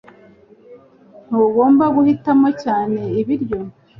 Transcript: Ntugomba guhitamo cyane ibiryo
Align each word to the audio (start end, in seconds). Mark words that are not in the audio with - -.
Ntugomba 1.27 1.85
guhitamo 1.95 2.47
cyane 2.63 3.01
ibiryo 3.21 3.59